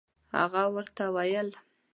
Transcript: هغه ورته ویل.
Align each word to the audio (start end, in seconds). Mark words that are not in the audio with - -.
هغه 0.37 0.63
ورته 0.75 1.05
ویل. 1.15 1.49